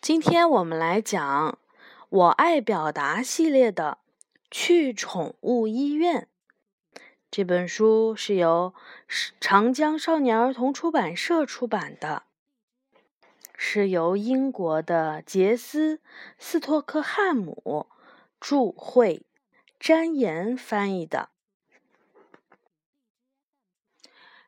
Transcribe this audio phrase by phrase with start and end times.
[0.00, 1.52] 今天我们来讲
[2.08, 3.98] 《我爱表达》系列的
[4.50, 6.28] 《去宠物医院》
[7.30, 8.72] 这本书是由
[9.40, 12.22] 长江少年儿童出版社出版的，
[13.56, 15.96] 是由英国的杰斯·
[16.38, 17.88] 斯托克汉姆
[18.40, 19.26] 著，绘，
[19.80, 21.30] 詹言翻译的。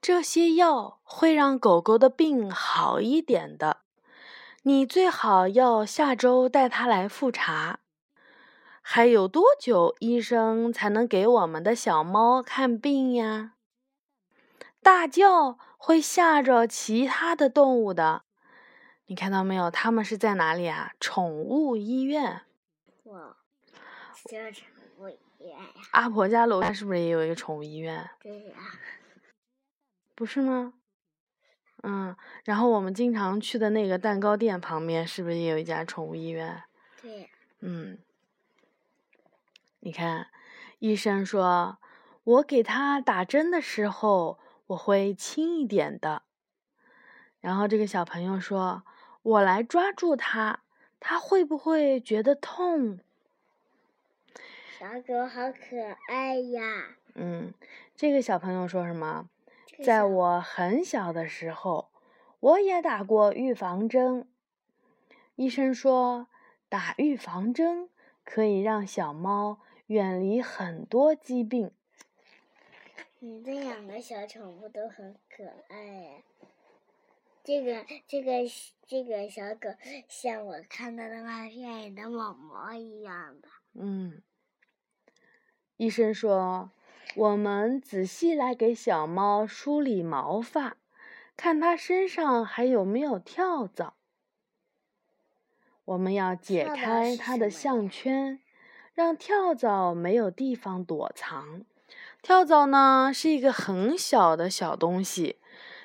[0.00, 3.78] 这些药会让狗狗的病好一点的。
[4.62, 7.80] 你最好要下周带它来复查。
[8.82, 13.54] 还有多久医生才能给我们的小猫看病呀？
[14.82, 18.24] 大叫会吓着其他的动物的。
[19.06, 19.70] 你看到没有？
[19.70, 20.92] 他们是在哪里啊？
[21.00, 22.42] 宠物医院。
[23.04, 23.36] 哇，
[24.26, 24.66] 这宠
[24.98, 25.58] 物医院呀！
[25.92, 28.10] 阿婆家楼下是不是也有一个宠物医院？
[28.20, 28.56] 对呀。
[30.14, 30.74] 不是吗？
[31.82, 36.62] 嗯，然后我们经常去的那个蛋糕店旁边，是不是也有一家宠物医院？
[37.00, 37.30] 对。
[37.60, 37.98] 嗯，
[39.80, 40.28] 你看，
[40.78, 41.78] 医生说，
[42.24, 46.22] 我给他打针的时候，我会轻一点的。
[47.40, 48.82] 然后这个小朋友说，
[49.22, 50.60] 我来抓住他，
[50.98, 52.98] 他会不会觉得痛？
[54.78, 55.76] 小狗好可
[56.08, 56.96] 爱呀。
[57.14, 57.52] 嗯，
[57.96, 59.28] 这个小朋友说什么？
[59.82, 61.90] 在我很小的时候，
[62.38, 64.28] 我也打过预防针。
[65.36, 66.28] 医生说，
[66.68, 67.88] 打预防针
[68.22, 71.70] 可以让小猫远离很多疾病。
[73.20, 76.22] 你这两个小宠物都很可爱。
[77.42, 78.32] 这个、这个、
[78.86, 79.70] 这个小狗
[80.08, 83.48] 像我看到的那片里的毛毛一样的。
[83.72, 84.22] 嗯。
[85.78, 86.70] 医生说。
[87.16, 90.76] 我们仔细来给小猫梳理毛发，
[91.36, 93.94] 看它身上还有没有跳蚤。
[95.86, 98.38] 我们要解开它的项圈，
[98.94, 101.62] 让跳蚤没有地方躲藏。
[102.22, 105.38] 跳蚤呢是一个很小的小东西，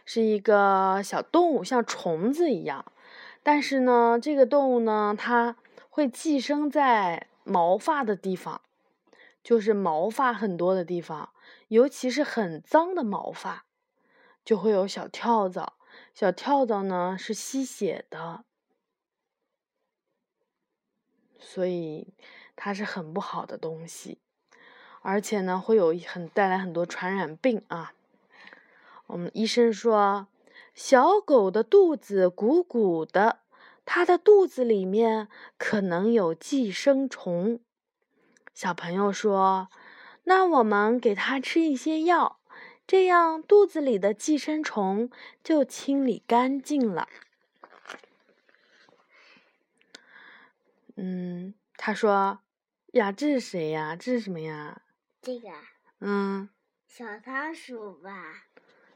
[0.05, 2.85] 是一个小动物，像虫子一样。
[3.41, 5.55] 但是呢，这个动物呢，它
[5.89, 8.61] 会寄生在毛发的地方。
[9.45, 11.29] 就是毛发很多的地方，
[11.67, 13.67] 尤其是很脏的毛发，
[14.43, 15.73] 就会有小跳蚤。
[16.15, 18.43] 小跳蚤呢是吸血的，
[21.37, 22.15] 所以
[22.55, 24.17] 它是很不好的东西，
[25.03, 27.93] 而且呢会有很带来很多传染病啊。
[29.05, 30.27] 我们医生说，
[30.73, 33.41] 小狗的肚子鼓鼓的，
[33.85, 35.27] 它的肚子里面
[35.59, 37.59] 可能有寄生虫。
[38.55, 39.69] 小朋友说
[40.23, 42.39] ：“那我们给它吃一些药，
[42.87, 45.09] 这样肚子里的寄生虫
[45.43, 47.09] 就清理干净了。”
[50.95, 52.39] 嗯，他说
[52.95, 53.97] ：“呀，这是谁呀？
[53.97, 54.83] 这是什么呀？”
[55.21, 55.49] 这个。
[55.99, 56.47] 嗯。
[56.87, 58.45] 小仓鼠吧。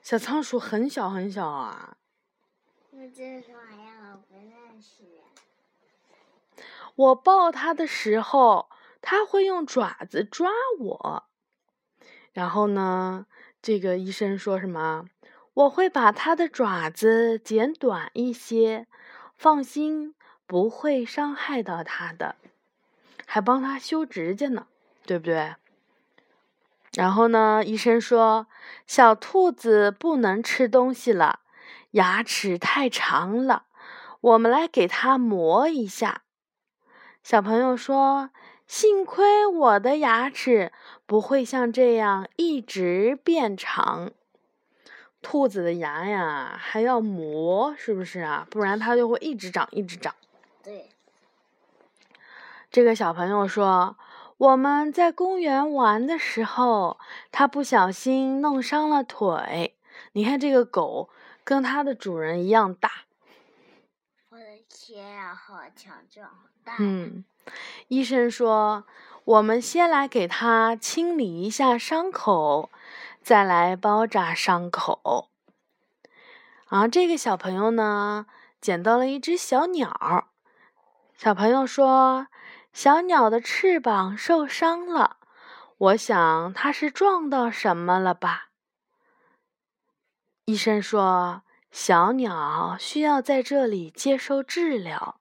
[0.01, 1.97] 小仓鼠很小很小啊。
[2.91, 4.13] 那这是什么呀？
[4.13, 5.03] 我不认识。
[6.95, 8.68] 我抱它的时候。
[9.01, 10.49] 它会用爪子抓
[10.79, 11.23] 我，
[12.33, 13.25] 然后呢？
[13.61, 15.05] 这个医生说什么？
[15.53, 18.87] 我会把它的爪子剪短一些，
[19.35, 20.15] 放心，
[20.45, 22.35] 不会伤害到它的，
[23.25, 24.67] 还帮它修指甲呢，
[25.05, 25.55] 对不对？
[26.93, 27.63] 然后呢？
[27.65, 28.47] 医生说，
[28.87, 31.41] 小兔子不能吃东西了，
[31.91, 33.65] 牙齿太长了，
[34.21, 36.23] 我们来给它磨一下。
[37.23, 38.29] 小朋友说。
[38.69, 40.71] 幸亏我的牙齿
[41.07, 44.11] 不会像这样一直变长。
[45.23, 48.47] 兔子的牙呀，还要磨，是不是啊？
[48.51, 50.13] 不然它就会一直长，一直长。
[50.61, 50.91] 对。
[52.69, 53.97] 这个小朋友说
[54.37, 56.99] ：“我们在公园玩的时候，
[57.31, 59.75] 它不小心弄伤了腿。
[60.11, 61.09] 你看这个狗
[61.43, 62.91] 跟它的主人一样大。”
[64.29, 66.75] 我的天呀，好强壮，好大！
[66.77, 67.25] 嗯。
[67.87, 68.85] 医生说
[69.25, 72.69] ：“我们先来给他清理一下伤口，
[73.21, 75.29] 再来包扎伤口。”
[76.69, 78.27] 啊，这个小朋友呢，
[78.61, 80.27] 捡到了一只小鸟。
[81.17, 82.27] 小朋友说
[82.71, 85.17] ：“小鸟的翅膀受伤了，
[85.77, 88.49] 我想它是撞到什么了吧？”
[90.45, 91.41] 医生说
[91.71, 95.18] ：“小鸟需要在这里接受治疗。”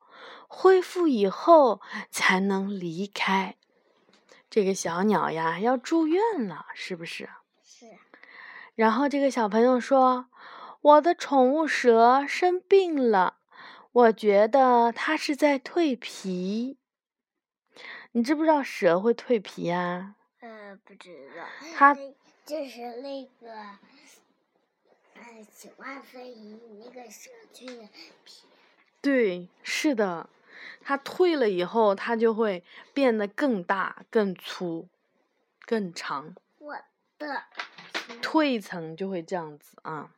[0.48, 1.80] 恢复以后
[2.10, 3.54] 才能离开。
[4.50, 7.28] 这个小鸟呀，要住院了，是不是？
[7.62, 7.86] 是。
[8.74, 10.26] 然后这个小朋友说
[10.80, 13.36] ：“我的宠物蛇生病了，
[13.92, 16.78] 我觉得它是在蜕皮。
[18.12, 20.16] 你知不知道蛇会蜕皮呀？
[20.40, 21.44] 呃，不知道。
[21.76, 21.94] 它
[22.46, 23.52] 就是那个，
[25.14, 27.88] 呃，九万分一那个蛇蜕的
[28.24, 28.44] 皮。
[29.02, 30.28] 对，是的，
[30.88, 32.64] 它退了以后，它就会
[32.94, 34.88] 变得更大、更粗、
[35.66, 36.34] 更长。
[36.56, 36.74] 我
[37.18, 37.42] 的。
[38.22, 40.14] 退层就会这样子啊。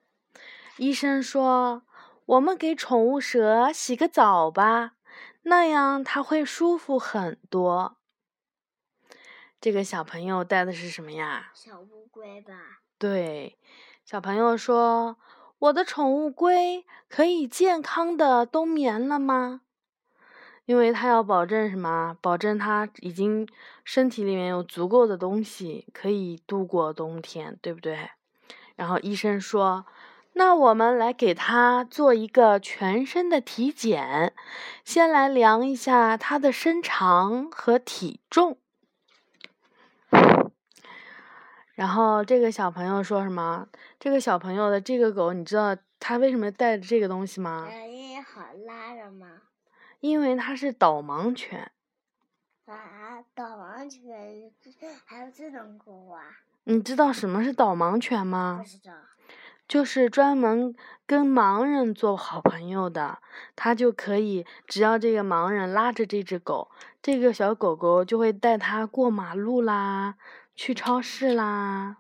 [0.77, 1.83] 医生说
[2.25, 4.93] ：“我们给宠物蛇洗个澡吧，
[5.43, 7.97] 那样它会舒服很多。”
[9.61, 11.51] 这个小朋友带的是什么呀？
[11.53, 12.53] 小乌龟吧。
[12.97, 13.59] 对，
[14.05, 15.19] 小朋友说
[15.59, 19.63] ：“我的宠物龟可以健康的冬眠了吗？”
[20.71, 22.17] 因为他要保证什么？
[22.21, 23.45] 保证他已经
[23.83, 28.11] 身体里面有足够的东西可以度过冬天，对不对？
[28.77, 29.85] 然后医生说
[30.35, 34.33] ：“那我们来给他做一个全身的体检，
[34.85, 38.57] 先来量一下他的身长和体重。”
[41.75, 43.67] 然后这个小朋友说什么？
[43.99, 47.69] 这个小朋友的这个狗，你知道他为什么带着这个东西吗？
[47.69, 49.27] 因为好拉着吗？
[50.01, 51.71] 因为它是导盲犬。
[52.67, 54.53] 啊，导盲犬
[55.05, 56.23] 还有这种狗啊？
[56.65, 58.61] 你知道什么是导盲犬吗？
[58.63, 58.93] 不知道。
[59.67, 60.75] 就是专门
[61.07, 63.21] 跟盲人做好朋友的，
[63.55, 66.69] 它就可以，只要这个盲人拉着这只狗，
[67.01, 70.17] 这个小狗狗就会带它过马路啦，
[70.57, 71.99] 去超市啦，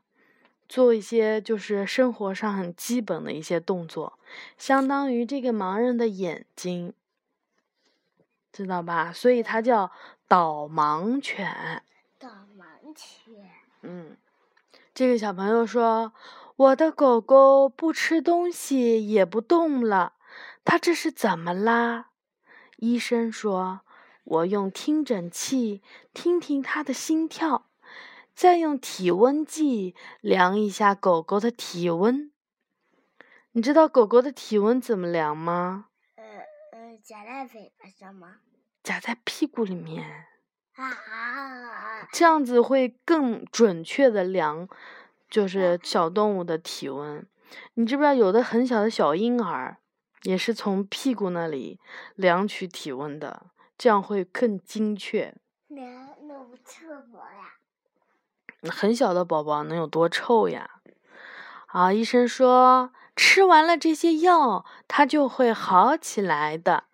[0.68, 4.18] 做一些就是生活上很基本的一些动作，
[4.58, 6.92] 相当于这个盲人的眼睛。
[8.52, 9.12] 知道吧？
[9.12, 9.90] 所以它叫
[10.26, 11.82] 导盲犬。
[12.18, 13.34] 导盲犬。
[13.82, 14.16] 嗯，
[14.92, 16.12] 这个小朋友说
[16.56, 20.14] ：“我的狗狗不吃东西，也不动了，
[20.64, 22.10] 它这是怎么啦？”
[22.76, 23.80] 医生说
[24.24, 25.82] ：“我用听诊器
[26.12, 27.66] 听听它的心跳，
[28.34, 32.30] 再用体温计量一下狗狗的体温。
[33.52, 35.86] 你知道狗狗的体温怎么量吗？”
[37.02, 38.36] 夹在尾巴上吗？
[38.82, 40.26] 夹在屁股里面。
[40.74, 42.08] 啊！
[42.12, 44.68] 这样子会更准确的量，
[45.28, 47.26] 就是小动物的体温。
[47.74, 49.78] 你知不知道有的很小的小婴儿，
[50.22, 51.80] 也是从屁股那里
[52.14, 55.34] 量取体温的，这样会更精确。
[55.68, 58.70] 量那么臭不呀？
[58.70, 60.70] 很小的宝宝能有多臭呀？
[61.66, 61.92] 啊！
[61.92, 66.84] 医生说吃完了这些药，他就会好起来的。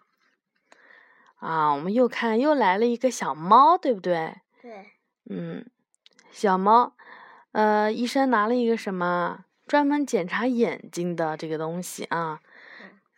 [1.36, 4.36] 啊，我们又看又来了一个小猫，对不对？
[4.60, 4.92] 对。
[5.28, 5.66] 嗯，
[6.30, 6.94] 小猫，
[7.52, 9.44] 呃，医生拿了一个什么？
[9.66, 12.40] 专门检查眼睛的这个东西啊。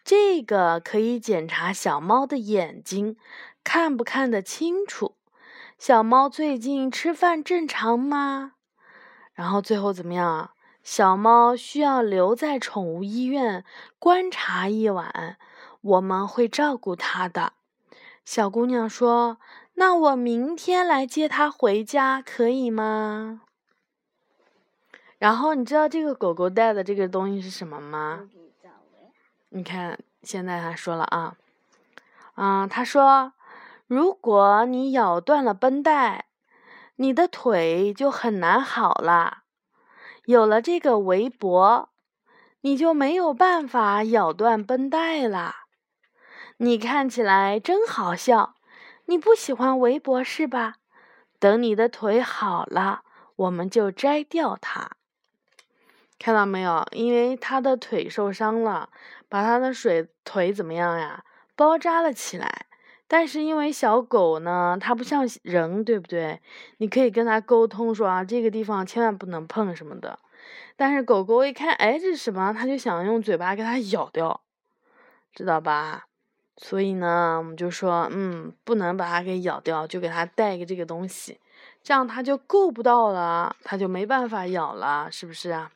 [0.02, 3.16] 这个可以检查小猫的眼睛，
[3.62, 5.16] 看不看得清楚？
[5.78, 8.54] 小猫最近吃饭正常吗？
[9.34, 10.52] 然后最后怎么样？
[10.82, 13.62] 小猫需要留在宠物医院
[13.98, 15.36] 观察一晚，
[15.82, 17.52] 我们会照顾它的。
[18.30, 19.38] 小姑娘说
[19.72, 23.40] ：“那我明天来接它回家可以吗？”
[25.16, 28.28] 然后你知道这个狗狗带的这个东西是什么吗？
[29.48, 31.36] 你看，现在他说了啊，
[32.34, 33.32] 啊，他说
[33.88, 36.26] ：“如果你咬断了绷带，
[36.96, 39.44] 你的腿就很难好了。
[40.26, 41.88] 有了这个围脖，
[42.60, 45.54] 你就没有办法咬断绷带了。”
[46.60, 48.56] 你看起来真好笑，
[49.06, 50.78] 你不喜欢围脖是吧？
[51.38, 53.02] 等你的腿好了，
[53.36, 54.90] 我们就摘掉它。
[56.18, 56.84] 看到没有？
[56.90, 58.90] 因为他的腿受伤了，
[59.28, 61.22] 把他的水腿怎么样呀？
[61.54, 62.66] 包扎了起来。
[63.06, 66.42] 但是因为小狗呢，它不像人，对不对？
[66.78, 70.18] 你可以跟它沟通说啊，这个地方千万不能碰什么的。
[70.74, 72.52] 但是狗狗一看，哎，这是什么？
[72.52, 74.42] 它就想用嘴巴给它咬掉，
[75.32, 76.07] 知道吧？
[76.60, 81.38] 所以呢，我们就说，嗯，不能把它给咬掉，就给它带一个这个东西，
[81.84, 85.70] 这样它就够不到了，它就没办法咬了，是不是啊？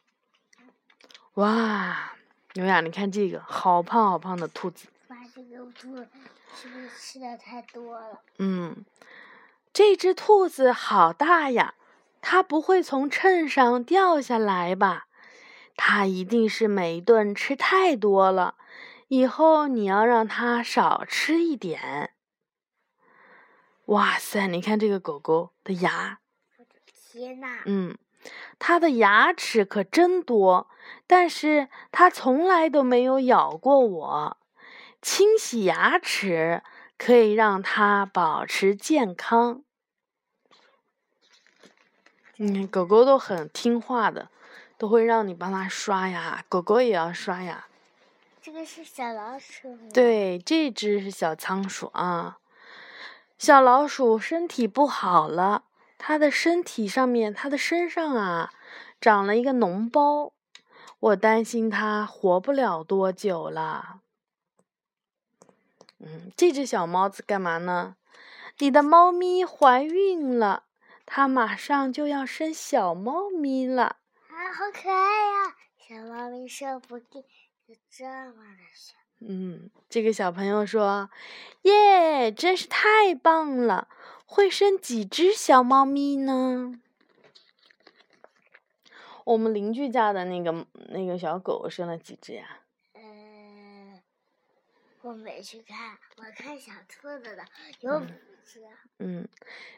[1.35, 2.13] 哇，
[2.55, 4.89] 牛雅，你看这个，好胖好胖的兔子。
[5.09, 5.97] 哇，这个兔
[6.55, 8.21] 是不是吃的太多了？
[8.39, 8.85] 嗯，
[9.73, 11.75] 这只兔子好大呀，
[12.21, 15.07] 它不会从秤上掉下来吧？
[15.77, 18.57] 它一定是每顿吃太多了。
[19.15, 22.15] 以后你要让它少吃一点。
[23.85, 26.21] 哇塞，你看这个狗狗的牙！
[26.95, 27.59] 天呐！
[27.67, 27.99] 嗯，
[28.59, 30.71] 它的牙齿可真多，
[31.07, 34.39] 但是它从来都没有咬过我。
[35.03, 36.63] 清洗牙齿
[36.97, 39.63] 可以让它保持健康。
[42.37, 44.31] 你看，狗狗都很听话的，
[44.79, 46.43] 都会让你帮它刷牙。
[46.49, 47.67] 狗狗也要刷牙。
[48.43, 49.79] 这个是小老鼠。
[49.95, 52.39] 对，这只是小仓鼠啊。
[53.39, 55.65] 小老鼠身体不好了，
[55.97, 58.53] 它的身体上面，它的身上啊，
[59.01, 60.33] 长了一个脓包。
[60.99, 64.01] 我担心它活不了多久了。
[66.01, 67.95] 嗯，这只小猫子干嘛呢？
[68.59, 70.65] 你的猫咪怀孕了，
[71.07, 73.99] 它马上就要生小猫咪了。
[74.29, 75.55] 啊，好可爱呀！
[75.79, 77.23] 小猫咪说不了，有
[77.91, 78.95] 这么的小。
[79.21, 81.09] 嗯，这个小朋友说
[81.63, 83.87] ：“耶，真是太棒了！
[84.27, 86.73] 会生几只小猫咪呢？”
[89.25, 92.63] 我们邻居家的那个那个小狗生了几只呀？
[92.95, 94.03] 呃，
[95.03, 97.45] 我没去看，我看小兔子的
[97.79, 98.07] 有五
[98.45, 98.61] 只。
[98.99, 99.29] 嗯，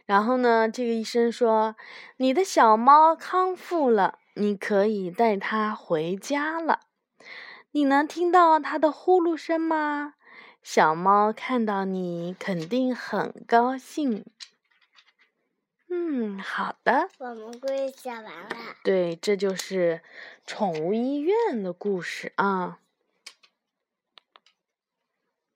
[0.06, 1.76] 然后呢，这个医生说
[2.16, 6.80] ：“你的小猫康复了，你可以带它回家了。”
[7.74, 10.14] 你能听到它的呼噜声吗？
[10.62, 14.24] 小猫看到你肯定很高兴。
[15.88, 17.08] 嗯，好的。
[17.18, 18.48] 我们故事讲完了。
[18.84, 20.02] 对，这就是
[20.46, 22.78] 宠物医院的故事啊。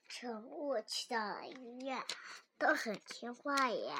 [0.08, 2.02] 宠物去到了医院，
[2.58, 3.92] 都很听话耶。